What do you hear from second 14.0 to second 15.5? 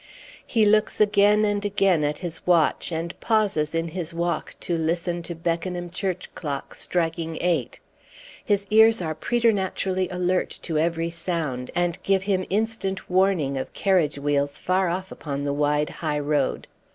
wheels far off upon